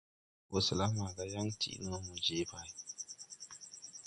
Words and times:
Wɔsɛla 0.51 0.85
maaga 0.95 1.23
yaŋ 1.33 1.47
ti 1.61 1.71
no, 1.87 1.95
mo 2.05 2.13
je 2.25 2.39
pay. 2.49 2.69